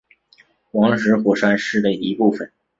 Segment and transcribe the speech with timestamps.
[0.71, 2.51] 黄石火山是的一部分。